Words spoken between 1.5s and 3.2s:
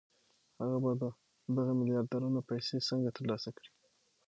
دغه میلیاردونه پیسې څنګه